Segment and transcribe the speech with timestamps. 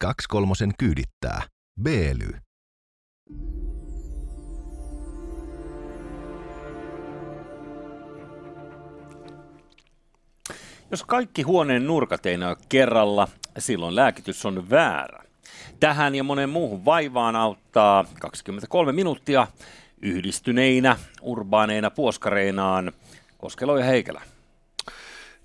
[0.00, 1.42] Kaksi kolmosen kyydittää.
[1.82, 2.28] Beely.
[10.90, 13.28] Jos kaikki huoneen nurkat ei näy kerralla,
[13.58, 15.22] silloin lääkitys on väärä.
[15.80, 19.46] Tähän ja monen muuhun vaivaan auttaa 23 minuuttia
[20.02, 22.92] yhdistyneinä, urbaaneina puoskareinaan
[23.38, 24.35] Koskelo ja Heikelä.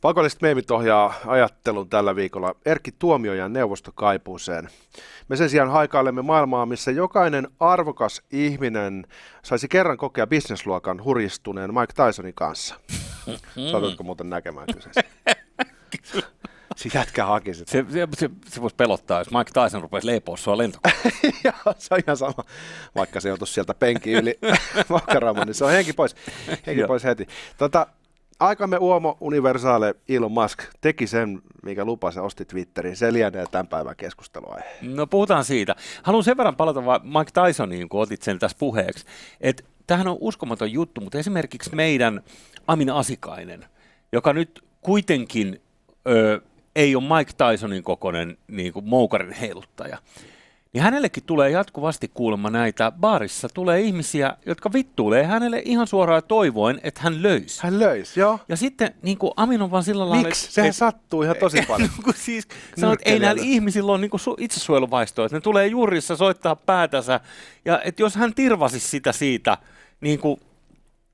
[0.01, 4.69] Pakolliset meemit ohjaa ajattelun tällä viikolla Erkki Tuomiojan neuvostokaipuuseen.
[5.27, 9.07] Me sen sijaan haikailemme maailmaa, missä jokainen arvokas ihminen
[9.43, 12.75] saisi kerran kokea bisnesluokan hurjistuneen Mike Tysonin kanssa.
[13.71, 15.01] Saatutko muuten näkemään kyseessä?
[16.75, 17.71] Se jätkä haki sitä.
[17.71, 21.11] Se, se, se, se voisi pelottaa, jos Mike Tyson rupesi leipoa sua lentokoneella.
[21.43, 22.43] Joo, se on ihan sama.
[22.95, 24.39] Vaikka se joutuisi sieltä penkiin yli
[24.89, 26.15] makaraamaan, niin se on henki pois,
[26.67, 27.27] henki pois heti.
[27.57, 27.87] Tota,
[28.41, 32.95] aikamme uomo universaale Elon Musk teki sen, mikä lupasi osti Twitterin.
[32.95, 34.57] Se lienee tämän päivän keskustelua.
[34.81, 35.75] No puhutaan siitä.
[36.03, 39.05] Haluan sen verran palata vaan Mike Tysoniin, kun otit sen tässä puheeksi.
[39.41, 42.21] Että tämähän on uskomaton juttu, mutta esimerkiksi meidän
[42.67, 43.65] Amina Asikainen,
[44.11, 45.61] joka nyt kuitenkin
[46.07, 46.41] ö,
[46.75, 49.97] ei ole Mike Tysonin kokoinen niin kuin moukarin heiluttaja,
[50.73, 56.79] niin hänellekin tulee jatkuvasti kuulemma näitä, baarissa tulee ihmisiä, jotka vittuilee hänelle ihan suoraan toivoen,
[56.83, 57.63] että hän löisi.
[57.63, 58.39] Hän löisi, joo.
[58.49, 60.27] Ja sitten niin kuin Amin on vaan sillä lailla...
[60.27, 60.51] Miksi?
[60.51, 61.89] Sehän et, sattuu ihan tosi paljon.
[62.03, 62.47] kun siis
[62.77, 67.19] sanoo, että ei näillä ihmisillä ole niin kuin itsesuojeluvaistoa, että ne tulee juurissa soittaa päätänsä,
[67.65, 69.57] ja että jos hän tirvasi sitä siitä
[70.01, 70.41] niin kuin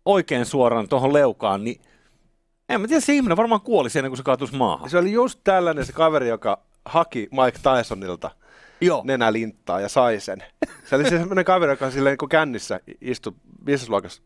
[0.05, 1.81] oikein suoraan tuohon leukaan, niin
[2.69, 4.89] en mä tiedä, se ihminen varmaan kuoli ennen kuin se kaatuisi maahan.
[4.89, 8.31] Se oli just tällainen se kaveri, joka haki Mike Tysonilta
[8.81, 9.01] Joo.
[9.05, 10.43] nenälinttaa ja sai sen.
[10.85, 13.33] Se oli semmoinen kaveri, joka silleen niin kännissä istui
[13.65, 14.21] bisnesluokassa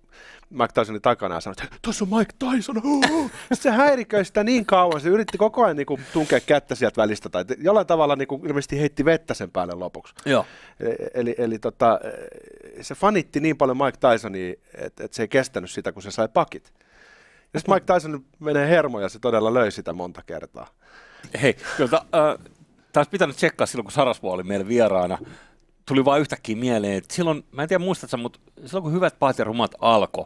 [0.52, 2.76] Mike Tysonin takana ja sanoi, että tuossa on Mike Tyson.
[3.54, 7.30] Se häiriköi sitä niin kauan, se yritti koko ajan niin kuin, tunkea kättä sieltä välistä
[7.30, 10.14] tai jollain tavalla niin kuin, ilmeisesti heitti vettä sen päälle lopuksi.
[10.26, 10.46] Joo.
[10.80, 12.00] Eli, eli, eli tota,
[12.82, 16.30] se fanitti niin paljon Mike Tysonia, että, että se ei kestänyt sitä, kun se sai
[16.34, 16.74] pakit.
[17.54, 20.68] Ja sitten Mike Tyson menee hermoja, se todella löi sitä monta kertaa.
[21.42, 22.54] Hei, jota, äh,
[22.92, 25.18] taas pitänyt tsekkaa silloin, kun Sarasvo oli meillä vieraana.
[25.86, 29.38] Tuli vaan yhtäkkiä mieleen, että silloin, mä en tiedä muistatko, mutta silloin kun Hyvät paat
[29.38, 30.26] ja rumat alkoi,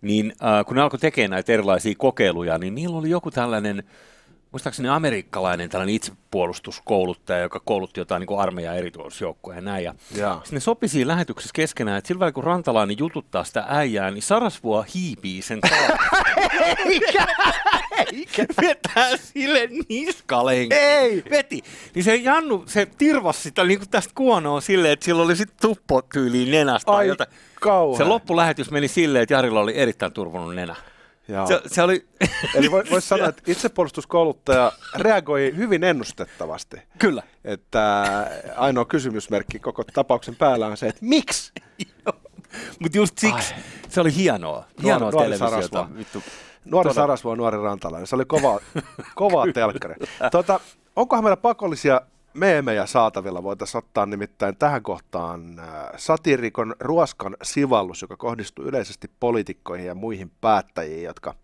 [0.00, 3.82] niin äh, kun ne alkoi tekemään näitä erilaisia kokeiluja, niin niillä oli joku tällainen,
[4.52, 9.84] muistaakseni amerikkalainen tällainen itsepuolustuskouluttaja, joka koulutti jotain niin armeijan erityisjoukkoja ja näin.
[9.84, 9.94] Ja.
[10.34, 14.22] Sitten ne sopi siinä lähetyksessä keskenään, että sillä välillä kun Rantalainen jututtaa sitä äijää, niin
[14.22, 15.60] Sarasvua hiipii sen
[16.86, 17.26] Eikä!
[18.12, 18.46] Eikä.
[18.60, 20.74] Vetää sille niskalenki.
[20.74, 21.22] Ei!
[21.30, 21.62] Veti.
[21.94, 26.02] Niin se Jannu, se tirvas sitä niin tästä kuonoa silleen, että sillä oli sitten tuppo
[26.02, 26.92] tyyliin nenästä.
[26.92, 27.26] Ai jota.
[27.60, 27.98] kauhean.
[27.98, 30.74] Se loppulähetys meni silleen, että Jarilla oli erittäin turvannut nenä.
[31.26, 32.08] Se, se oli...
[32.54, 36.76] Eli voisi vois sanoa, että itsepuolustuskouluttaja reagoi hyvin ennustettavasti.
[36.98, 37.22] Kyllä.
[37.44, 38.04] Että
[38.56, 41.52] ainoa kysymysmerkki koko tapauksen päällä on se, että miksi?
[42.80, 43.60] Mutta just siksi Ai.
[43.88, 44.64] se oli hienoa.
[44.82, 45.88] Hienoa nuori, televisiota.
[45.96, 46.22] Vittu.
[46.64, 47.02] Nuori Todella.
[47.02, 48.06] Sarasvuo, nuori Rantalainen.
[48.06, 48.60] Se oli kova,
[49.14, 49.94] kova telkkari.
[50.30, 50.60] Tuota,
[50.96, 52.00] onkohan meillä pakollisia
[52.34, 53.42] meemejä saatavilla?
[53.42, 55.66] Voitaisiin ottaa nimittäin tähän kohtaan äh,
[55.96, 61.34] satirikon ruoskan sivallus, joka kohdistuu yleisesti poliitikkoihin ja muihin päättäjiin, jotka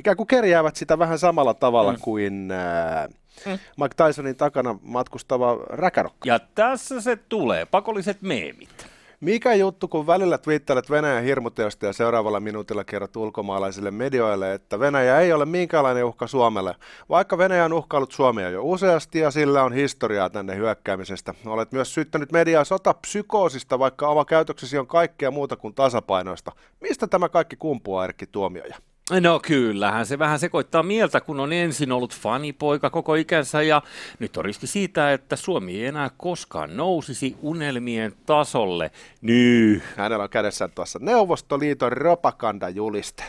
[0.00, 1.98] ikään kuin kerjäävät sitä vähän samalla tavalla mm.
[2.00, 3.08] kuin äh,
[3.46, 3.58] mm.
[3.82, 6.28] Mike Tysonin takana matkustava räkärokka.
[6.28, 8.97] Ja tässä se tulee, pakolliset meemit.
[9.20, 15.20] Mikä juttu, kun välillä twittelet Venäjän hirmuteosta ja seuraavalla minuutilla kerrot ulkomaalaisille medioille, että Venäjä
[15.20, 16.74] ei ole minkäänlainen uhka Suomelle,
[17.08, 21.34] vaikka Venäjä on uhkaillut Suomea jo useasti ja sillä on historiaa tänne hyökkäämisestä.
[21.46, 26.52] Olet myös syyttänyt mediaa sotapsykoosista, vaikka oma käytöksesi on kaikkea muuta kuin tasapainoista.
[26.80, 28.76] Mistä tämä kaikki kumpuaa, Erkki Tuomioja?
[29.10, 33.82] No kyllähän se vähän sekoittaa mieltä, kun on ensin ollut fanipoika koko ikänsä ja
[34.18, 38.90] nyt on riski siitä, että Suomi ei enää koskaan nousisi unelmien tasolle.
[39.20, 39.82] Nyt.
[39.96, 43.24] Hänellä on kädessään tuossa Neuvostoliiton propagandajuliste.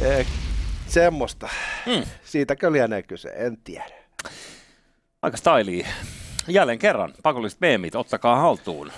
[0.00, 0.26] Eh,
[0.86, 1.48] semmoista.
[1.86, 2.02] Hmm.
[2.24, 3.94] Siitäkö lienee kyse, en tiedä.
[5.22, 5.88] Aika styliä.
[6.48, 8.92] Jälleen kerran, pakolliset meemit, ottakaa haltuun.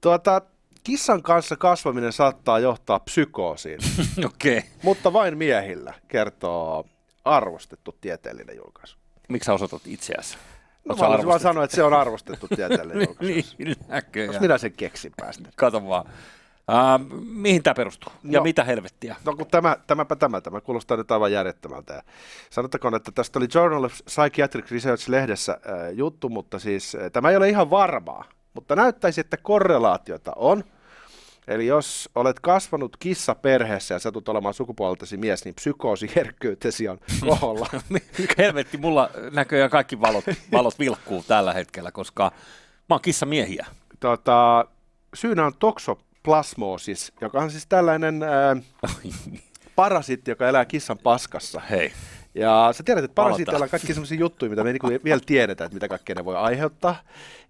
[0.00, 0.42] Tuota,
[0.86, 3.78] Kissan kanssa kasvaminen saattaa johtaa psykoosiin,
[4.26, 4.62] okay.
[4.82, 6.86] mutta vain miehillä, kertoo
[7.24, 8.96] arvostettu tieteellinen julkaisu.
[9.28, 10.36] Miksi sä osoitat itseäsi?
[10.84, 13.54] No mä vaan sanoa, että se on arvostettu tieteellinen julkaisu.
[13.58, 14.40] niin, näköjään.
[14.40, 15.48] minä sen keksin päästä?
[15.56, 16.04] Kato vaan.
[16.06, 19.16] Uh, mihin tämä perustuu ja no, mitä helvettiä?
[19.24, 22.02] No kun tämä, tämäpä tämä, tämä kuulostaa nyt aivan järjettömältä.
[22.50, 27.36] Sanottakoon, että tästä oli Journal of Psychiatric Research-lehdessä äh, juttu, mutta siis äh, tämä ei
[27.36, 28.24] ole ihan varmaa,
[28.54, 30.64] mutta näyttäisi, että korrelaatiota on–
[31.48, 37.66] Eli jos olet kasvanut kissaperheessä ja satut olemaan sukupuoleltasi mies, niin psykoosi herkkyytesi on koholla.
[38.38, 42.32] Helvetti, mulla näköjään kaikki valot, valot vilkkuu tällä hetkellä, koska
[42.88, 43.66] mä oon kissamiehiä.
[44.00, 44.64] tota,
[45.14, 48.56] syynä on toksoplasmoosis, joka on siis tällainen ää,
[49.76, 51.60] parasiitti, joka elää kissan paskassa.
[51.70, 51.92] Hei.
[52.36, 55.64] Ja sä tiedät, että parasiiteilla on kaikki sellaisia juttuja, mitä me ei niinku vielä tiedetä,
[55.64, 56.96] että mitä kaikkea ne voi aiheuttaa.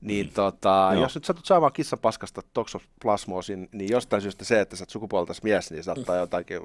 [0.00, 1.02] Niin tota, Joo.
[1.02, 5.42] jos nyt satut saamaan kissan paskasta toksoplasmoosin, niin jostain syystä se, että sä oot sukupuoleltas
[5.42, 6.60] mies, niin saattaa jotakin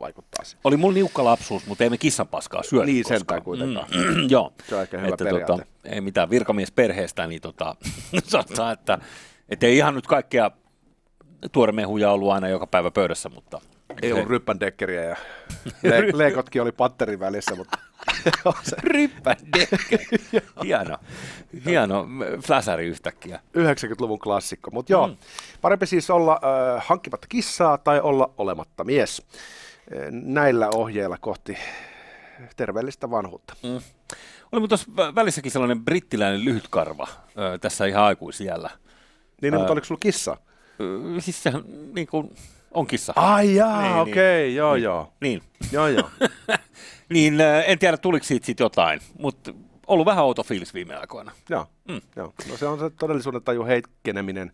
[0.00, 0.60] vaikuttaa siihen.
[0.64, 3.20] Oli mulla niukka lapsuus, mutta ei me kissan paskaa syödä Niin, koskaan.
[3.20, 3.86] sentään kuitenkaan.
[3.94, 4.52] Mm, joo.
[4.68, 5.52] Se on aika hyvä että, periaate.
[5.52, 7.76] tota, ei mitään virkamiesperheestä, niin tota,
[8.24, 8.98] sanotaan, että
[9.48, 10.50] et ei ihan nyt kaikkea
[11.52, 13.60] tuoremehuja ollut aina joka päivä pöydässä, mutta
[14.02, 15.16] Ei ollut ryppändekkeriä ja
[15.82, 17.78] le- leekotkin oli patterin välissä, mutta
[18.62, 20.06] se ryppädekkeri.
[20.64, 20.98] hieno,
[21.64, 22.06] hieno
[22.46, 23.40] fläsäri yhtäkkiä.
[23.58, 24.70] 90-luvun klassikko.
[24.70, 25.16] Mutta joo, mm.
[25.60, 26.32] parempi siis olla
[26.76, 29.22] äh, hankkimatta kissaa tai olla olematta mies.
[29.96, 31.58] Äh, Näillä ohjeilla kohti
[32.56, 33.54] terveellistä vanhuutta.
[33.62, 33.80] Mm.
[34.52, 37.08] Oli mun tuossa vä- välissäkin sellainen brittiläinen lyhytkarva
[37.38, 38.70] ö, tässä ihan aikuisiellä.
[39.42, 39.58] Niin, Ää.
[39.60, 40.36] mutta oliko sulla kissa?
[41.18, 41.62] Siis sehän
[41.94, 42.34] niin kuin
[42.74, 43.12] on kissa.
[43.16, 45.12] Ai jaa, Niin, okei, joo joo.
[45.20, 45.42] Niin.
[45.72, 46.10] Joo joo.
[47.08, 49.54] Niin ö, en tiedä tuliko siitä sit jotain, mutta
[49.86, 51.32] ollut vähän outo fiilis viime aikoina.
[51.50, 52.00] joo, Mm.
[52.16, 52.32] joo.
[52.50, 54.52] No se on se todellisuuden taju heikkeneminen.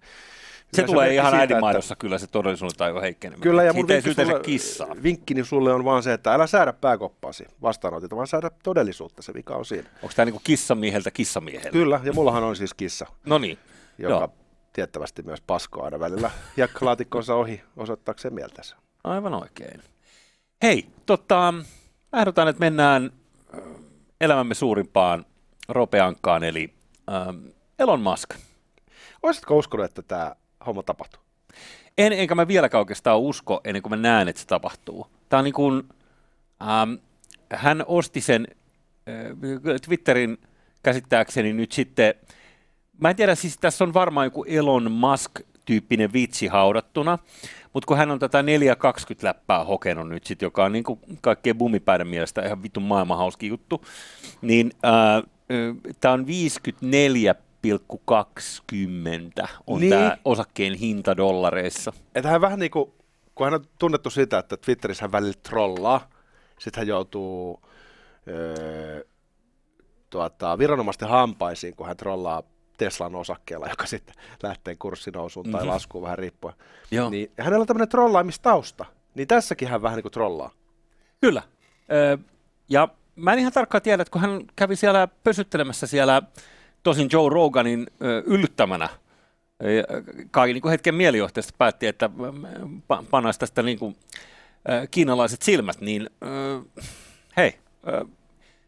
[0.73, 3.43] Se tulee ihan äidinmaidossa kyllä se todellisuuden tai jo heikkeneminen.
[3.43, 4.97] Kyllä, ja mun vinkki sulle, kissaa.
[5.03, 9.55] vinkkini sulle on vaan se, että älä säädä pääkoppaasi vastaanotilta, vaan säädä todellisuutta, se vika
[9.57, 9.89] on siinä.
[10.03, 11.71] Onko tämä niinku kissamieheltä kissamieheltä?
[11.71, 13.59] Kyllä, ja mullahan on siis kissa, No niin.
[13.99, 14.33] joka Joo.
[14.73, 18.77] Tiettävästi myös paskoo aina välillä hiekkalaatikkonsa ohi osoittaakseen mieltänsä.
[19.05, 19.83] Aivan oikein.
[20.63, 21.55] Hei, tota,
[22.21, 23.11] ehdotan, että mennään
[23.55, 23.61] ö,
[24.21, 25.27] elämämme suurimpaan
[25.69, 26.75] ropeankkaan, eli
[27.13, 27.47] ähm,
[27.79, 28.35] Elon Musk.
[29.23, 30.35] Olisitko uskonut, että tämä
[30.67, 31.21] homma tapahtuu?
[31.99, 35.07] En, enkä mä vieläkään oikeastaan usko, ennen kuin mä näen, että se tapahtuu.
[35.29, 35.83] Tämä on niin kuin,
[36.63, 36.93] ähm,
[37.53, 38.47] hän osti sen
[39.09, 40.39] äh, Twitterin
[40.83, 42.15] käsittääkseni nyt sitten,
[43.03, 47.19] mä en tiedä, siis tässä on varmaan joku Elon Musk-tyyppinen vitsi haudattuna,
[47.73, 51.59] mutta kun hän on tätä 420 läppää hokenut nyt sit, joka on niin kuin kaikkien
[51.59, 53.85] bumipäiden mielestä ihan vitun maailman hauski juttu,
[54.43, 55.23] niin äh,
[56.01, 56.27] tämä on
[59.43, 59.91] 54,20 on Niin.
[59.91, 61.93] tämä osakkeen hinta dollareissa.
[62.15, 62.93] Että hän vähän niin kuin,
[63.35, 66.09] kun hän on tunnettu sitä, että Twitterissä hän välillä trollaa,
[66.59, 67.61] sitten hän joutuu
[68.29, 69.05] öö,
[70.11, 72.43] tuota, viranomaisten hampaisiin, kun hän trollaa
[72.85, 75.71] Teslan osakkeella, joka sitten lähtee kurssinousuun tai Mhm.
[75.71, 76.55] laskuun vähän riippuen.
[76.91, 77.11] Joo.
[77.11, 78.85] Niin hänellä on tämmöinen trollaamistausta.
[79.15, 80.51] Niin tässäkin hän vähän niin kuin trollaa.
[81.21, 81.43] Kyllä.
[81.93, 82.19] Ö,
[82.69, 86.23] ja mä en ihan tarkkaan tiedä, että kun hän kävi siellä pösyttelemässä siellä,
[86.83, 88.89] tosin Joe Roganin ö, yllyttämänä,
[89.65, 92.33] ö, kai niin kuin hetken mielijohteesta päätti, että ö,
[92.95, 93.97] pa- panaisi tästä niin kuin,
[94.69, 96.61] ö, kiinalaiset silmät, niin ö,
[97.37, 97.59] hei,
[97.89, 98.05] ö,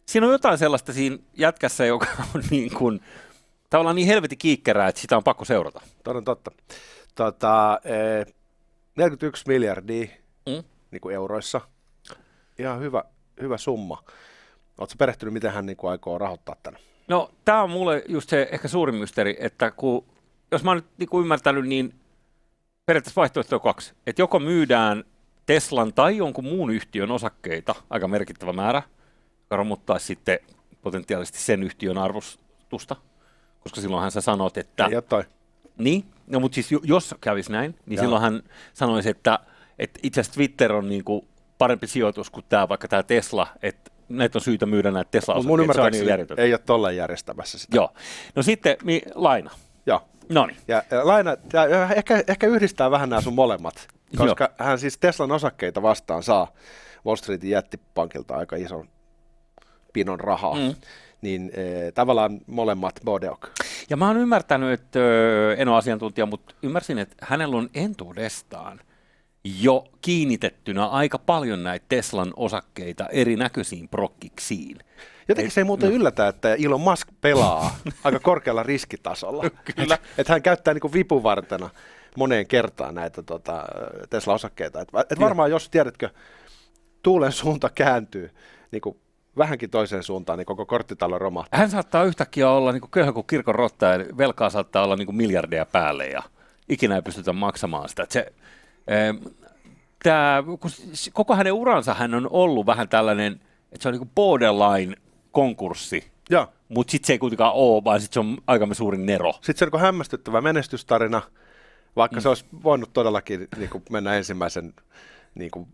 [0.06, 3.00] siinä on jotain sellaista siinä jätkässä, joka on niin kuin,
[3.70, 5.80] tavallaan niin helvetin kiikkerää, että sitä on pakko seurata.
[6.04, 6.50] Toden totta.
[7.14, 8.26] Tota, ee,
[8.96, 10.06] 41 miljardia
[10.46, 10.64] Mm.
[10.90, 11.60] niin kuin euroissa.
[12.58, 13.04] Ihan hyvä,
[13.40, 14.02] hyvä summa.
[14.78, 16.80] Oletko perehtynyt, miten hän niin kuin aikoo rahoittaa tämän?
[17.08, 20.04] No, tämä on mulle just se ehkä suurin mysteeri, että kun,
[20.50, 21.94] jos mä oon nyt niin kuin ymmärtänyt, niin
[22.86, 23.94] periaatteessa vaihtoehto on kaksi.
[24.06, 25.04] Että joko myydään
[25.46, 28.82] Teslan tai jonkun muun yhtiön osakkeita, aika merkittävä määrä,
[29.40, 30.38] joka romuttaisi sitten
[30.82, 32.96] potentiaalisesti sen yhtiön arvostusta,
[33.64, 34.84] koska silloinhan sä sanot, että...
[34.86, 35.24] Ei.
[35.78, 38.04] Niin, no, mutta siis jo- jos kävisi näin, niin Joo.
[38.04, 38.42] silloin hän
[38.72, 39.38] sanoisi, että,
[39.78, 41.28] että itse asiassa Twitter on niin kuin
[41.58, 45.58] parempi sijoitus kuin tämä, vaikka tämä Tesla, että näitä on syytä myydä näitä tesla mun
[45.58, 46.42] niin ymmärtääkseni järjetöntä.
[46.42, 47.76] ei ole tolleen järjestämässä sitä.
[47.76, 47.92] Joo.
[48.34, 49.50] No sitten mi, laina.
[49.86, 50.02] Joo.
[50.28, 50.56] No niin.
[50.68, 54.66] Ja, ja laina, ja ehkä, ehkä yhdistää vähän nämä sun molemmat, koska Joo.
[54.66, 56.52] hän siis Teslan osakkeita vastaan saa
[57.06, 58.88] Wall Streetin jättipankilta aika ison
[59.92, 60.54] pinon rahaa.
[60.54, 60.74] Mm.
[61.24, 63.50] Niin e, tavallaan molemmat bodeok.
[63.90, 68.80] Ja mä oon ymmärtänyt, että ö, en ole asiantuntija, mutta ymmärsin, että hänellä on entuudestaan
[69.44, 74.78] jo kiinnitettynä aika paljon näitä Teslan osakkeita erinäköisiin prokkiksiin.
[75.28, 75.96] Jotenkin se ei muuten no.
[75.96, 79.42] yllätä, että Elon Musk pelaa aika korkealla riskitasolla.
[79.76, 79.94] Kyllä.
[79.94, 81.70] Että et hän käyttää niinku vipuvartena
[82.16, 83.64] moneen kertaan näitä tota,
[84.10, 84.80] Tesla-osakkeita.
[84.80, 86.08] Et, et varmaan jos, tiedätkö,
[87.02, 88.30] tuulen suunta kääntyy
[88.70, 89.03] niinku
[89.38, 91.60] vähänkin toiseen suuntaan, niin koko korttitalo romahtaa.
[91.60, 95.06] Hän saattaa yhtäkkiä olla niin kuin köyhä kuin kirkon rotta ja velkaa saattaa olla niin
[95.06, 96.22] kuin miljardeja päälle ja
[96.68, 98.06] ikinä ei pystytä maksamaan sitä.
[98.08, 98.32] Se,
[100.02, 100.70] tää, kun
[101.12, 103.40] koko hänen uransa hän on ollut vähän tällainen,
[103.72, 104.96] että se on niin kuin borderline
[105.32, 106.46] konkurssi, Joo.
[106.68, 109.32] mutta sitten se ei kuitenkaan ole, vaan sitten se on aikamme suurin nero.
[109.32, 111.22] Sitten se on niinku hämmästyttävä menestystarina,
[111.96, 112.22] Vaikka mm.
[112.22, 114.74] se olisi voinut todellakin niin kuin mennä ensimmäisen
[115.34, 115.66] niin kuin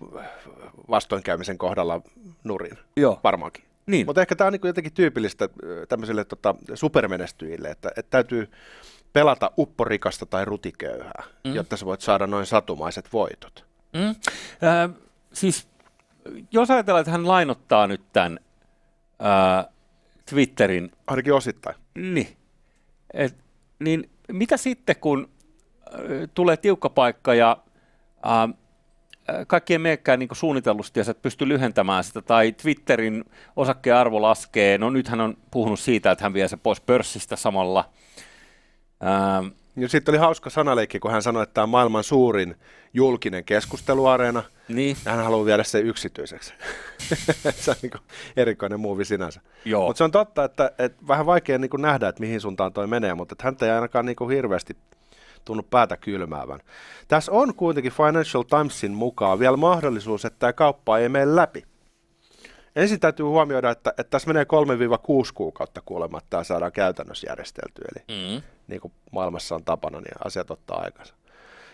[0.90, 2.00] vastoinkäymisen kohdalla
[2.44, 2.78] nurin.
[2.96, 3.20] Joo.
[3.24, 3.64] Varmaankin.
[3.86, 4.06] Niin.
[4.06, 5.48] Mutta ehkä tämä on niin jotenkin tyypillistä
[5.88, 8.50] tämmöisille tota, supermenestyjille, että, että täytyy
[9.12, 11.54] pelata upporikasta tai rutiköyhää, mm.
[11.54, 13.64] jotta sä voit saada noin satumaiset voitot.
[13.92, 14.08] Mm.
[14.08, 14.90] Äh,
[15.32, 15.68] siis
[16.50, 18.38] jos ajatellaan, että hän lainottaa nyt tämän
[19.24, 19.72] äh,
[20.30, 20.92] Twitterin...
[21.06, 21.76] Ainakin osittain.
[21.94, 22.36] Niin.
[23.14, 23.36] Et,
[23.78, 25.28] niin mitä sitten, kun
[25.94, 26.00] äh,
[26.34, 27.56] tulee tiukka paikka ja
[28.26, 28.59] äh,
[29.46, 33.24] kaikki ei menekään niin suunnitellusti ja sä et pysty lyhentämään sitä, tai Twitterin
[33.56, 37.36] osakkeen arvo laskee, no nyt hän on puhunut siitä, että hän vie se pois pörssistä
[37.36, 37.90] samalla.
[39.04, 39.46] Ähm,
[39.76, 42.56] ja sitten oli hauska sanaleikki, kun hän sanoi, että tämä on maailman suurin
[42.94, 44.96] julkinen keskusteluareena, niin.
[45.04, 46.54] ja hän haluaa viedä se yksityiseksi.
[47.60, 47.92] se on niin
[48.36, 49.40] erikoinen muuvi sinänsä.
[49.86, 53.14] Mutta se on totta, että, että vähän vaikea niin nähdä, että mihin suuntaan toi menee,
[53.14, 54.76] mutta että häntä ei ainakaan niin hirveästi
[55.44, 56.60] tunnu päätä kylmäävän.
[57.08, 61.64] Tässä on kuitenkin Financial Timesin mukaan vielä mahdollisuus, että tämä kauppa ei mene läpi.
[62.76, 64.46] Ensin täytyy huomioida, että, että tässä menee 3-6
[65.34, 67.84] kuukautta kuulemma, että tämä saadaan käytännössä järjesteltyä.
[67.94, 68.42] Eli mm.
[68.68, 71.14] niin kuin maailmassa on tapana, niin asiat ottaa aikansa.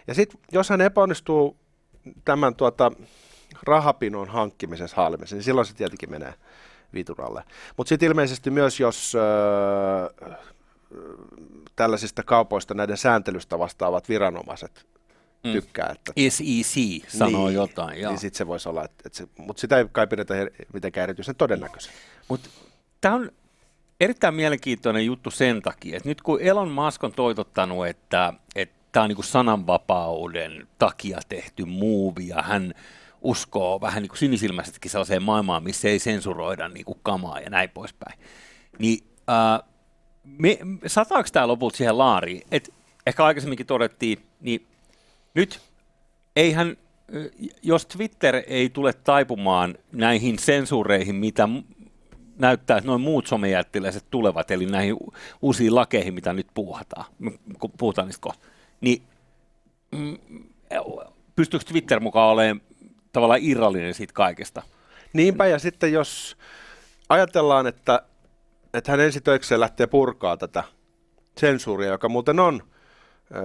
[0.07, 1.57] Ja sitten jos hän epäonnistuu
[2.25, 2.93] tämän tuota,
[3.63, 6.35] rahapinon hankkimisessa haalimisessa, niin silloin se tietenkin menee
[6.95, 7.43] vituralle.
[7.77, 10.33] Mutta sitten ilmeisesti myös, jos öö,
[11.77, 14.87] tällaisista kaupoista näiden sääntelystä vastaavat viranomaiset
[15.45, 15.53] mm.
[15.53, 15.95] tykkää.
[15.95, 18.11] Että, SEC sanoo niin, jotain, joo.
[18.11, 20.35] Niin sitten se voisi olla, että, että se, mutta sitä ei kai pidetä
[20.73, 21.93] mitenkään erityisen todennäköisen.
[22.29, 22.51] Mutta
[23.01, 23.31] tämä on
[24.01, 28.33] erittäin mielenkiintoinen juttu sen takia, että nyt kun Elon Musk on toitottanut, että
[28.93, 32.75] tämä on niin sananvapauden takia tehty muuvi ja hän
[33.21, 37.71] uskoo vähän niin kuin sinisilmäisestikin sellaiseen maailmaan, missä ei sensuroida niin kuin kamaa ja näin
[37.71, 38.19] poispäin,
[38.79, 39.69] niin äh,
[40.39, 42.43] me, sataako tämä lopulta siihen laariin?
[42.51, 42.75] Et
[43.07, 44.67] ehkä aikaisemminkin todettiin, niin
[45.35, 45.61] nyt
[46.37, 46.77] eihän,
[47.63, 51.49] jos Twitter ei tule taipumaan näihin sensuureihin, mitä
[52.39, 54.97] näyttää, että noin muut somejättiläiset tulevat, eli näihin
[55.43, 57.05] uusiin lakeihin, mitä nyt puhutaan,
[57.59, 58.47] kun puhutaan niistä kohta,
[58.81, 59.03] niin
[59.91, 60.19] mm,
[61.37, 62.61] pystyykö Twitter mukaan olemaan
[63.13, 64.63] tavallaan irrallinen siitä kaikesta?
[65.13, 66.37] Niinpä, ja sitten jos
[67.09, 68.03] ajatellaan, että
[68.77, 70.65] että hän ensi töikseen lähtee purkaa tätä
[71.39, 72.63] sensuuria, joka muuten on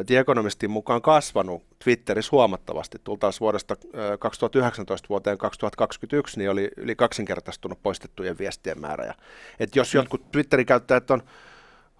[0.05, 2.97] The Economistin mukaan kasvanut Twitterissä huomattavasti.
[3.03, 3.75] Tultaas vuodesta
[4.19, 9.05] 2019 vuoteen 2021, niin oli yli kaksinkertaistunut poistettujen viestien määrä.
[9.05, 9.13] Ja,
[9.59, 9.97] että jos mm.
[9.97, 11.23] jotkut Twitterin käyttäjät on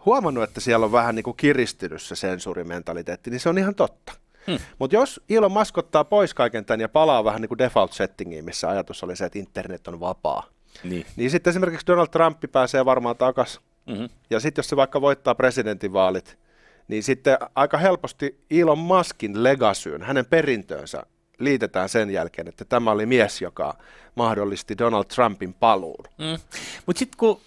[0.06, 4.14] huomannut, että siellä on vähän niin kuin kiristynyt se sensuurimentaliteetti, niin se on ihan totta.
[4.48, 4.60] Hmm.
[4.80, 8.46] Mutta jos Elon Musk ottaa pois kaiken tämän ja palaa vähän niin kuin default settingiin,
[8.46, 10.44] missä ajatus oli se, että internet on vapaa,
[10.84, 11.06] niin.
[11.16, 13.62] niin sitten esimerkiksi Donald Trump pääsee varmaan takaisin.
[13.86, 14.10] Mm-hmm.
[14.30, 16.38] Ja sitten jos se vaikka voittaa presidentinvaalit,
[16.88, 21.04] niin sitten aika helposti Elon Muskin legasyyn, hänen perintöönsä
[21.40, 23.78] liitetään sen jälkeen, että tämä oli mies, joka
[24.16, 26.06] mahdollisti Donald Trumpin paluun.
[26.18, 26.60] Mm.
[26.86, 27.42] Mutta sitten kun,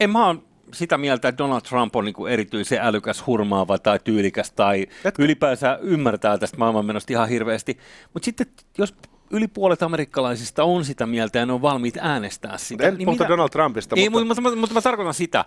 [0.00, 0.38] en mä ole
[0.72, 5.24] sitä mieltä, että Donald Trump on niinku erityisen älykäs, hurmaava tai tyylikäs tai Etkö?
[5.24, 7.78] ylipäänsä ymmärtää tästä maailmanmenosta ihan hirveästi.
[8.14, 8.46] Mutta sitten
[8.78, 8.94] jos
[9.30, 12.88] yli puolet amerikkalaisista on sitä mieltä ja ne on valmiit äänestää sitä.
[12.88, 13.28] En niin puhuta mitä...
[13.28, 13.96] Donald Trumpista.
[13.98, 14.24] Ei, mutta...
[14.24, 15.44] Mutta, mutta, mutta mä tarkoitan sitä,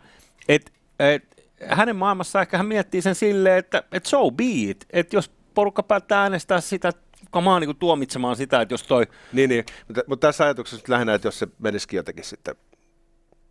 [0.48, 5.16] että et, hänen maailmassa ehkä hän miettii sen silleen, että et so be it, että
[5.16, 6.92] jos porukka päättää äänestää sitä
[7.32, 9.08] kamaa niin tuomitsemaan sitä, että jos toi...
[9.34, 9.66] Niin, niin.
[9.88, 12.56] Mutta, mutta tässä ajatuksessa nyt lähinnä, että jos se menisikin jotenkin sitten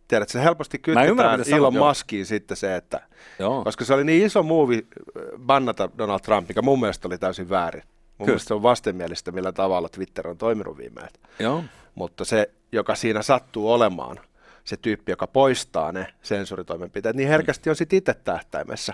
[0.07, 3.01] tiedät, se helposti kytketään Elon Muskiin sitten se, että
[3.39, 3.63] joo.
[3.63, 7.49] koska se oli niin iso muuvi äh, bannata Donald Trump, mikä mun mielestä oli täysin
[7.49, 7.83] väärin.
[8.21, 8.39] Mun Kyllä.
[8.39, 11.01] se on vastenmielistä, millä tavalla Twitter on toiminut viime
[11.39, 11.63] Joo.
[11.95, 14.19] Mutta se, joka siinä sattuu olemaan,
[14.63, 18.93] se tyyppi, joka poistaa ne sensoritoimenpiteet, niin herkästi on sitten itse tähtäimessä.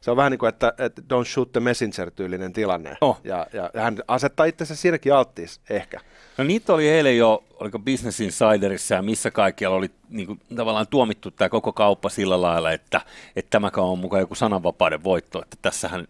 [0.00, 2.96] Se on vähän niin kuin, että, että don't shoot the messenger-tyylinen tilanne.
[3.00, 3.20] Oh.
[3.24, 6.00] Ja, ja hän asettaa itsensä siinäkin alttiis ehkä.
[6.38, 10.86] No niitä oli eilen jo, oliko Business Insiderissa ja missä kaikkialla oli niin kuin, tavallaan
[10.86, 13.00] tuomittu tämä koko kauppa sillä lailla, että,
[13.36, 16.06] että tämäkään on mukaan joku sananvapauden voitto, että tässähän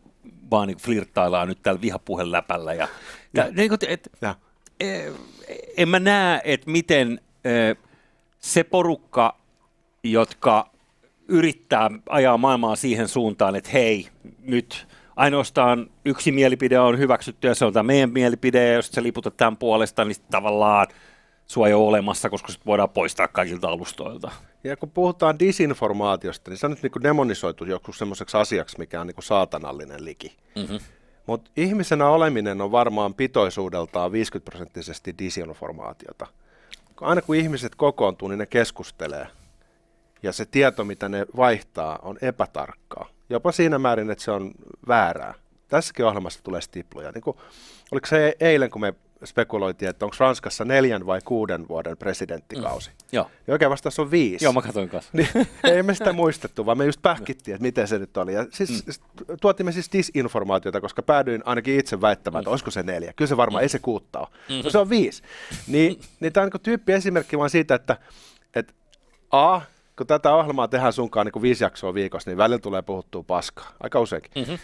[0.51, 2.75] vaan niin flirttaillaan nyt tällä vihapuheläpällä.
[2.75, 2.89] Ja,
[3.35, 4.35] ja, ja, niin kuin, et, ja.
[4.81, 5.11] E,
[5.77, 7.51] en mä näe, että miten e,
[8.39, 9.37] se porukka,
[10.03, 10.71] jotka
[11.29, 14.09] yrittää ajaa maailmaa siihen suuntaan, että hei,
[14.43, 14.87] nyt
[15.17, 19.37] ainoastaan yksi mielipide on hyväksytty ja se on tämä meidän mielipide, ja jos sä liputat
[19.37, 20.87] tämän puolesta, niin tavallaan
[21.47, 24.31] sua ei ole olemassa, koska se voidaan poistaa kaikilta alustoilta.
[24.65, 29.07] Ja kun puhutaan disinformaatiosta, niin se on nyt niin demonisoitu joku semmoiseksi asiaksi, mikä on
[29.07, 30.37] niin saatanallinen liki.
[30.57, 30.79] Mm-hmm.
[31.27, 36.27] Mutta ihmisenä oleminen on varmaan pitoisuudeltaan 50 prosenttisesti disinformaatiota.
[37.01, 39.27] Aina kun ihmiset kokoontuu, niin ne keskustelee.
[40.23, 43.09] Ja se tieto, mitä ne vaihtaa, on epätarkkaa.
[43.31, 44.51] Jopa siinä määrin, että se on
[44.89, 45.35] väärää.
[45.69, 47.13] tässäkin ohjelmassa tulee stipluja.
[47.13, 47.37] Niin kuin,
[47.93, 48.95] oliko se eilen, kun me
[49.25, 52.91] spekuloitiin, että onko Ranskassa neljän vai kuuden vuoden presidenttikausi.
[52.91, 52.97] Mm.
[53.13, 53.31] Joo.
[53.47, 54.45] Ja oikein vastaus on viisi.
[54.45, 55.11] Joo, mä katsoin kanssa.
[55.13, 55.29] Niin,
[55.65, 58.35] ei me sitä muistettu, vaan me just pähkittiin, että miten se nyt oli.
[58.35, 59.37] Ja siis, mm.
[59.41, 62.53] tuotimme siis disinformaatiota, koska päädyin ainakin itse väittämään, että mm.
[62.53, 63.13] olisiko se neljä.
[63.13, 63.63] Kyllä se varmaan, mm.
[63.63, 64.29] ei se kuutta ole.
[64.29, 64.65] Mm-hmm.
[64.65, 65.23] No se on viisi.
[65.67, 67.97] Niin, niin tämä on niin tyyppi esimerkki vaan siitä, että,
[68.55, 68.75] että
[69.31, 69.61] A,
[69.97, 73.73] kun tätä ohjelmaa tehdään sunkaan niin viisi jaksoa viikossa, niin välillä tulee puhuttua paskaa.
[73.81, 74.31] Aika useinkin.
[74.35, 74.59] Mm-hmm.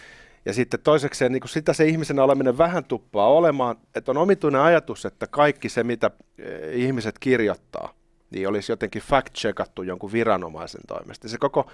[0.45, 5.05] Ja sitten toisekseen niin sitä se ihmisen oleminen vähän tuppaa olemaan, että on omituinen ajatus,
[5.05, 7.93] että kaikki se, mitä eh, ihmiset kirjoittaa,
[8.29, 11.29] niin olisi jotenkin fact-checkattu jonkun viranomaisen toimesta.
[11.29, 11.71] Se koko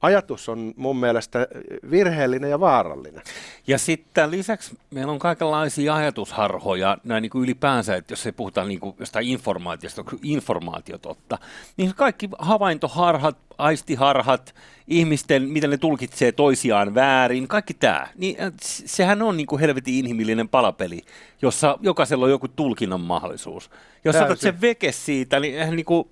[0.00, 1.46] ajatus on mun mielestä
[1.90, 3.22] virheellinen ja vaarallinen.
[3.66, 8.64] Ja sitten lisäksi meillä on kaikenlaisia ajatusharhoja näin niin kuin ylipäänsä, että jos ei puhuta
[8.64, 11.38] niin kuin jostain informaatiosta, informaatio totta,
[11.76, 14.54] niin kaikki havaintoharhat, aistiharhat,
[14.86, 19.94] ihmisten, miten ne tulkitsee toisiaan väärin, kaikki tämä, niin äh, sehän on niin kuin helvetin
[19.94, 21.02] inhimillinen palapeli,
[21.42, 23.70] jossa jokaisella on joku tulkinnan mahdollisuus.
[24.04, 26.08] Jos otat sen veke siitä, niin eihän niin kuin,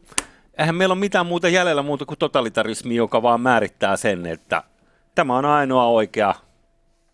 [0.61, 4.62] eihän meillä ole mitään muuta jäljellä muuta kuin totalitarismi, joka vaan määrittää sen, että
[5.14, 6.35] tämä on ainoa oikea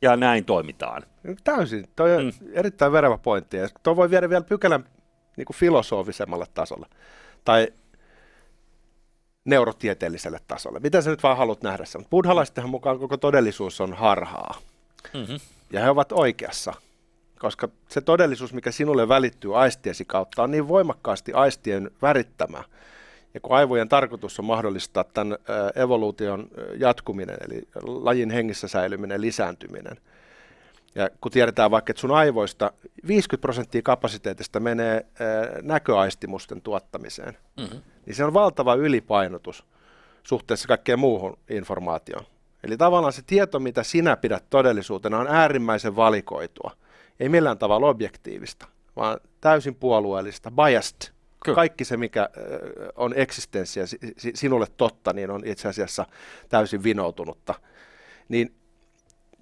[0.02, 1.02] ja näin toimitaan.
[1.44, 1.88] Täysin.
[1.96, 2.48] Toi on mm.
[2.52, 3.56] erittäin verevä pointti.
[3.56, 4.84] Ja tuo voi viedä vielä pykälän
[5.36, 6.86] niin kuin filosofisemmalle tasolle.
[7.44, 7.68] Tai
[9.44, 10.80] neurotieteelliselle tasolle.
[10.80, 12.06] Mitä sä nyt vaan haluat nähdä sen?
[12.10, 14.58] Buddhalaistenhan mukaan koko todellisuus on harhaa.
[15.14, 15.40] Mm-hmm.
[15.72, 16.74] Ja he ovat oikeassa,
[17.38, 22.64] koska se todellisuus, mikä sinulle välittyy aistiesi kautta, on niin voimakkaasti aistien värittämä,
[23.36, 25.38] ja kun aivojen tarkoitus on mahdollistaa tämän
[25.74, 29.96] evoluution jatkuminen, eli lajin hengissä säilyminen, lisääntyminen,
[30.94, 32.72] ja kun tiedetään vaikka, että sun aivoista
[33.06, 35.06] 50 prosenttia kapasiteetista menee
[35.62, 37.80] näköaistimusten tuottamiseen, mm-hmm.
[38.06, 39.64] niin se on valtava ylipainotus
[40.22, 42.24] suhteessa kaikkeen muuhun informaatioon.
[42.64, 46.70] Eli tavallaan se tieto, mitä sinä pidät todellisuutena, on äärimmäisen valikoitua.
[47.20, 48.66] Ei millään tavalla objektiivista,
[48.96, 51.56] vaan täysin puolueellista, biased Kyllä.
[51.56, 52.28] Kaikki se, mikä
[52.96, 53.84] on eksistenssiä
[54.34, 56.06] sinulle totta, niin on itse asiassa
[56.48, 57.54] täysin vinoutunutta.
[58.28, 58.54] Niin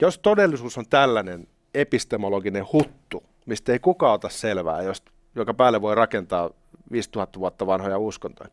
[0.00, 5.02] jos todellisuus on tällainen epistemologinen huttu, mistä ei kukaan ota selvää, jos,
[5.35, 6.50] joka päälle voi rakentaa
[6.92, 8.50] 5000 vuotta vanhoja uskontoja,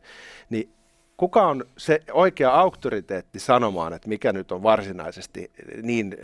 [0.50, 0.72] niin
[1.16, 5.50] kuka on se oikea auktoriteetti sanomaan, että mikä nyt on varsinaisesti
[5.82, 6.16] niin,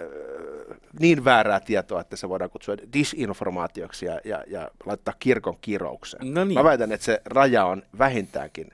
[0.00, 6.34] äh, niin väärää tietoa, että se voidaan kutsua disinformaatioksi ja, ja, ja laittaa kirkon kiroukseen.
[6.34, 6.58] No niin.
[6.58, 8.70] Mä väitän, että se raja on vähintäänkin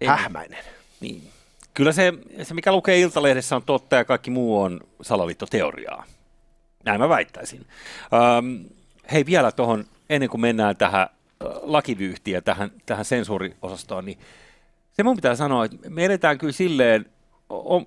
[0.00, 0.08] en.
[0.08, 0.64] hähmäinen.
[1.00, 1.22] Niin.
[1.74, 6.04] Kyllä se, se, mikä lukee Iltalehdessä on totta ja kaikki muu on salaliittoteoriaa.
[6.84, 7.66] Näin mä väittäisin.
[8.14, 8.64] Ähm,
[9.12, 11.08] hei vielä tuohon, ennen kuin mennään tähän
[11.62, 14.18] lakivyyhtiin ja tähän, tähän sensuuriosastoon, niin
[14.94, 17.06] se mun pitää sanoa, että me eletään kyllä silleen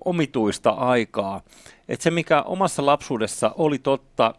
[0.04, 1.40] omituista aikaa,
[1.88, 4.34] että se mikä omassa lapsuudessa oli totta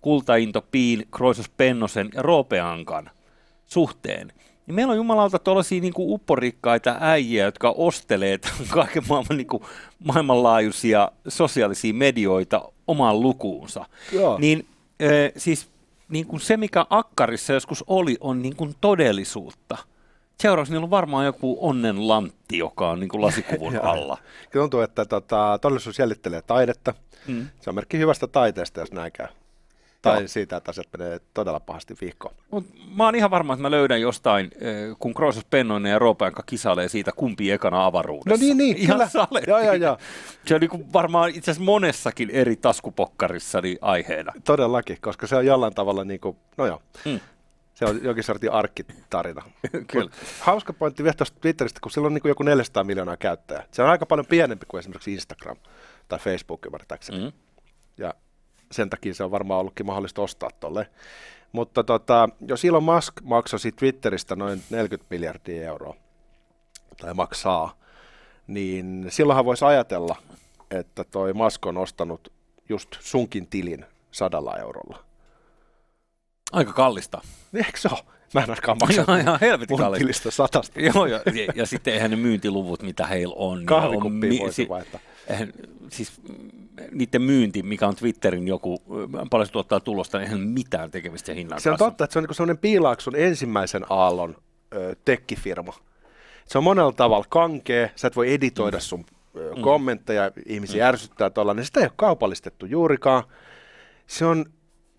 [0.00, 3.10] Kultainto Piin, Kroisos Pennosen ja Roopeankan
[3.66, 4.32] suhteen,
[4.66, 8.38] niin meillä on jumalauta tuollaisia niin upporikkaita äijiä, jotka ostelee
[8.70, 9.62] kaiken maailman niin kuin,
[10.04, 13.86] maailmanlaajuisia sosiaalisia medioita omaan lukuunsa.
[14.12, 14.38] Joo.
[14.38, 14.66] Niin
[15.02, 15.68] äh, siis
[16.08, 19.78] niin kuin se, mikä akkarissa joskus oli, on niin kuin todellisuutta–
[20.40, 24.18] Seuraavaksi niillä on varmaan joku onnen lantti, joka on niin kuin lasikuvun alla.
[24.52, 26.94] Tuntuu, että tota, todellisuus jäljittelee taidetta.
[27.26, 27.46] Mm.
[27.60, 29.28] Se on merkki hyvästä taiteesta, jos näin käy.
[30.04, 30.28] Tai no.
[30.28, 32.34] siitä, että asiat menee todella pahasti vihkoon.
[32.50, 34.50] Mut mä oon ihan varma, että mä löydän jostain,
[34.98, 38.30] kun Kroisos Pennoinen ja Roopeanka kisailee siitä, kumpi ekana avaruudessa.
[38.30, 39.40] No niin, niin, ihan kyllä.
[39.46, 39.98] Joo, joo, joo.
[40.46, 44.32] Se on niin varmaan itse asiassa monessakin eri taskupokkarissa niin aiheena.
[44.44, 47.20] Todellakin, koska se on jollain tavalla, niin kuin, no joo, mm.
[47.74, 49.42] Se on jokin sortin arkkitarina.
[49.92, 50.10] Kyllä.
[50.40, 53.64] hauska pointti vielä tuosta Twitteristä, kun sillä on niin joku 400 miljoonaa käyttäjää.
[53.70, 55.56] Se on aika paljon pienempi kuin esimerkiksi Instagram
[56.08, 57.18] tai Facebook ymmärtääkseni.
[57.18, 57.32] Mm-hmm.
[57.98, 58.14] Ja
[58.72, 60.90] sen takia se on varmaan ollutkin mahdollista ostaa tolle.
[61.52, 65.94] Mutta tota, jos Elon Musk maksaisi Twitteristä noin 40 miljardia euroa,
[67.00, 67.76] tai maksaa,
[68.46, 70.16] niin silloinhan voisi ajatella,
[70.70, 72.32] että toi Musk on ostanut
[72.68, 75.04] just sunkin tilin sadalla eurolla.
[76.52, 77.20] Aika kallista.
[77.54, 77.98] Eikö se ole?
[78.34, 80.80] Mä en ainakaan maksa ihan, ihan helvetin kallista satasta.
[80.80, 83.66] Joo, ja, ja, ja, sitten eihän ne myyntiluvut, mitä heillä on.
[83.66, 85.00] Kahvikuppiin niin voisi si- vaihtaa.
[85.28, 85.52] Eihän,
[85.88, 86.12] siis
[86.92, 88.82] niiden myynti, mikä on Twitterin joku,
[89.30, 91.90] paljon se tuottaa tulosta, eihän mitään tekemistä hinnan Se on kanssa.
[91.90, 94.36] totta, että se on niin sellainen piilaakson ensimmäisen aallon
[94.74, 95.72] ö, tekkifirma.
[96.46, 99.04] Se on monella tavalla kankea, sä et voi editoida sun
[99.36, 99.62] ö, mm.
[99.62, 100.88] kommentteja, ihmisiä mm.
[100.88, 101.64] ärsyttää tuollainen.
[101.64, 103.24] Sitä ei ole kaupallistettu juurikaan.
[104.06, 104.44] Se on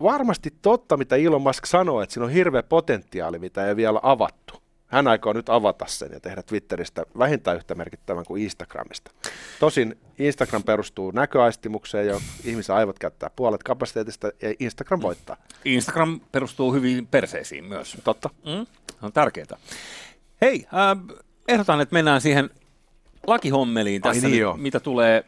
[0.02, 4.54] varmasti totta, mitä Elon Musk sanoo, että siinä on hirveä potentiaali, mitä ei vielä avattu.
[4.86, 9.10] Hän aikoo nyt avata sen ja tehdä Twitteristä vähintään yhtä merkittävän kuin Instagramista.
[9.60, 15.36] Tosin Instagram perustuu näköaistimukseen, jo ihmisen aivot käyttää puolet kapasiteetista ja Instagram voittaa.
[15.64, 17.96] Instagram perustuu hyvin perseisiin myös.
[18.04, 18.30] Totta.
[18.44, 18.66] Mm,
[19.02, 19.58] on tärkeää.
[20.40, 21.16] Hei, äh,
[21.48, 22.50] ehdotan, että mennään siihen
[23.26, 25.24] lakihommeliin Ai tässä, niin nyt, mitä tulee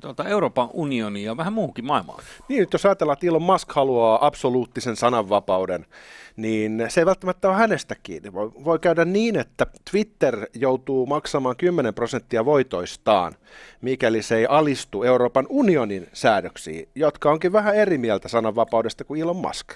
[0.00, 2.24] tuota Euroopan unioniin ja vähän muuhunkin maailmaan.
[2.48, 5.86] Niin, nyt jos ajatellaan, että Elon Musk haluaa absoluuttisen sananvapauden,
[6.36, 8.32] niin se ei välttämättä ole hänestä kiinni.
[8.32, 13.34] Voi, voi käydä niin, että Twitter joutuu maksamaan 10 prosenttia voitoistaan,
[13.80, 19.36] mikäli se ei alistu Euroopan unionin säädöksiin, jotka onkin vähän eri mieltä sananvapaudesta kuin Elon
[19.36, 19.72] Musk.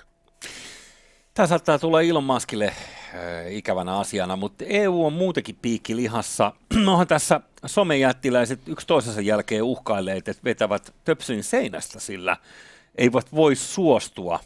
[1.34, 2.74] Tämä saattaa tulla Elon Muskille äh,
[3.52, 6.52] ikävänä asiana, mutta EU on muutenkin piikkilihassa.
[6.88, 12.36] Onhan tässä somejättiläiset yksi toisensa jälkeen uhkailleet, että vetävät töpsyn seinästä, sillä
[12.94, 14.40] eivät voi suostua.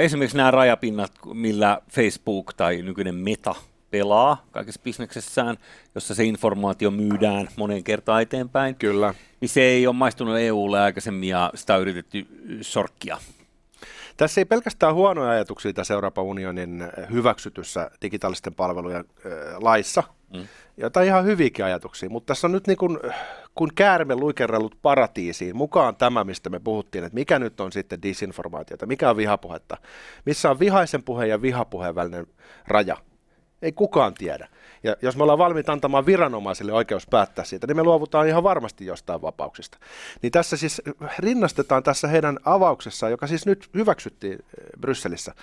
[0.00, 3.54] Esimerkiksi nämä rajapinnat, millä Facebook tai nykyinen Meta
[3.90, 5.56] pelaa kaikessa bisneksessään,
[5.94, 9.14] jossa se informaatio myydään moneen kertaan eteenpäin, Kyllä.
[9.40, 12.26] niin se ei ole maistunut EUlle aikaisemmin ja sitä on yritetty
[12.60, 13.18] sorkkia.
[14.16, 19.04] Tässä ei pelkästään huonoja ajatuksia tässä Euroopan unionin hyväksytyssä digitaalisten palvelujen
[19.56, 20.02] laissa,
[20.34, 20.46] mm.
[20.76, 22.98] jotain ihan hyviäkin ajatuksia, mutta tässä on nyt niin kuin,
[23.54, 28.86] kun käärme luikerrellut paratiisiin, mukaan tämä, mistä me puhuttiin, että mikä nyt on sitten disinformaatiota,
[28.86, 29.76] mikä on vihapuhetta,
[30.26, 32.26] missä on vihaisen puheen ja vihapuheen välinen
[32.68, 32.96] raja.
[33.62, 34.48] Ei kukaan tiedä.
[34.82, 38.86] Ja jos me ollaan valmiita antamaan viranomaisille oikeus päättää siitä, niin me luovutaan ihan varmasti
[38.86, 39.78] jostain vapauksista.
[40.22, 40.82] Niin tässä siis
[41.18, 44.40] rinnastetaan tässä heidän avauksessaan, joka siis nyt hyväksyttiin eh,
[44.80, 45.34] Brysselissä,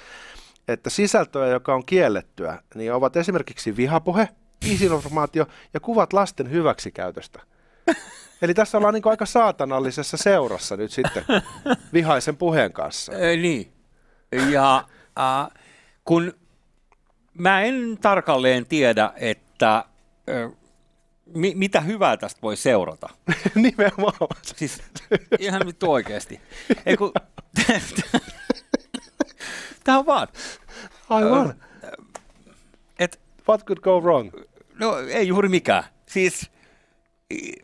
[0.68, 4.30] että sisältöä, joka on kiellettyä, niin ovat esimerkiksi vihapuhe,
[4.70, 7.42] disinformaatio ja kuvat lasten hyväksikäytöstä.
[8.42, 11.24] Eli tässä ollaan niin aika saatanallisessa seurassa nyt sitten
[11.94, 13.14] vihaisen puheen kanssa.
[13.14, 13.74] Ei, niin.
[14.50, 14.78] Ja
[15.20, 15.62] äh,
[16.06, 16.34] kun
[17.34, 19.76] mä en tarkalleen tiedä, että
[20.30, 20.52] äh,
[21.26, 23.10] mi- mitä hyvää tästä voi seurata.
[23.56, 24.28] Nimenomaan.
[24.42, 24.82] Siis
[25.40, 26.42] ihan vittu oikeasti.
[26.86, 27.12] Ei kun...
[29.84, 30.28] Tämä on vaan.
[31.10, 31.54] Aivan.
[33.00, 34.32] Et, What could go wrong?
[34.80, 35.84] No ei juuri mikään.
[36.06, 36.52] Siis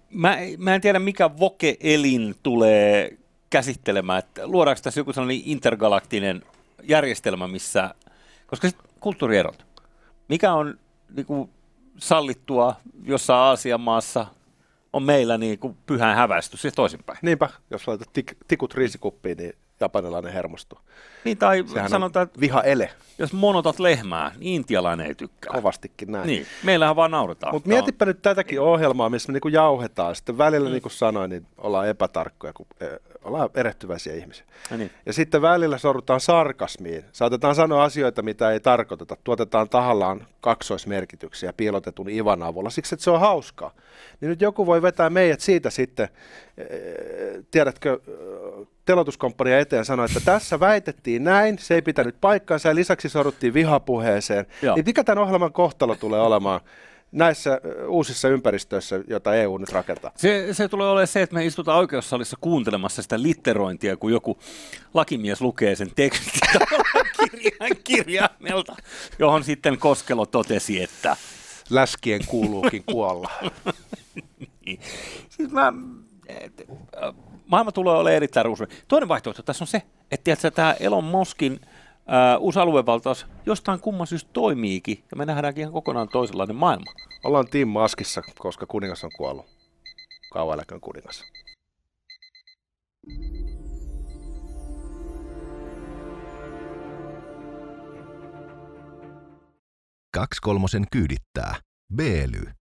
[0.09, 3.17] mä, mä en tiedä mikä voke-elin tulee
[3.49, 6.43] käsittelemään, että luodaanko tässä joku sellainen intergalaktinen
[6.83, 7.95] järjestelmä, missä,
[8.47, 9.65] koska sit kulttuurierot,
[10.27, 10.79] mikä on
[11.15, 11.49] niinku,
[11.97, 14.25] sallittua jossain Aasian maassa,
[14.93, 17.19] on meillä niinku pyhään häväistys ja toisinpäin.
[17.21, 20.79] Niinpä, jos laitat tik- tikut riisikuppiin, niin japanilainen hermostuu.
[21.23, 22.89] Niin, tai Sehän sanotaan, että viha ele,
[23.19, 25.53] jos monotat lehmää, niin intialainen ei tykkää.
[25.53, 26.27] kovastikin näin.
[26.27, 27.53] Niin, meillähän vaan nauretaan.
[27.53, 30.15] Mutta mietipä nyt tätäkin ohjelmaa, missä me niinku jauhetaan.
[30.15, 30.73] Sitten välillä, mm.
[30.73, 32.89] niin kuin sanoin, niin ollaan epätarkkoja, kun eh,
[33.23, 34.45] ollaan erehtyväisiä ihmisiä.
[34.71, 34.91] No niin.
[35.05, 37.05] Ja sitten välillä sorrutaan sarkasmiin.
[37.11, 39.17] Saatetaan sanoa asioita, mitä ei tarkoiteta.
[39.23, 43.71] Tuotetaan tahallaan kaksoismerkityksiä piilotetun ivan avulla, siksi että se on hauskaa.
[44.21, 46.09] Niin nyt joku voi vetää meidät siitä sitten,
[46.57, 46.67] eh,
[47.51, 47.99] tiedätkö,
[48.89, 53.53] telotuskomppania eteen ja sanoa, että tässä väitettiin näin, se ei pitänyt paikkaansa ja lisäksi sorruttiin
[53.53, 54.45] vihapuheeseen.
[54.61, 54.75] Joo.
[54.75, 56.61] Niin mikä tämän ohjelman kohtalo tulee olemaan
[57.11, 60.11] näissä uusissa ympäristöissä, joita EU nyt rakentaa?
[60.15, 64.37] Se, se tulee olemaan se, että me istutaan oikeussalissa kuuntelemassa sitä litterointia, kun joku
[64.93, 66.41] lakimies lukee sen tekstin
[67.19, 68.75] kirjan kirjaimelta,
[69.19, 71.17] johon sitten Koskelo totesi, että
[71.69, 73.31] Läskien kuuluukin kuolla.
[75.29, 75.73] siis mä,
[76.27, 76.61] et,
[77.03, 78.77] äh, maailma tulee olemaan erittäin ruusuinen.
[78.87, 79.81] Toinen vaihtoehto tässä on se,
[80.11, 85.61] että tiedätkö, tämä Elon Muskin äh, uusi aluevaltaus jostain kumman syystä toimiikin, ja me nähdäänkin
[85.61, 86.91] ihan kokonaan toisenlainen maailma.
[87.23, 89.45] Ollaan Tim Maskissa, koska kuningas on kuollut.
[90.33, 91.23] Kauan eläköön kuningas.
[100.13, 101.55] Kaksi kolmosen kyydittää.
[101.95, 102.58] B-ly.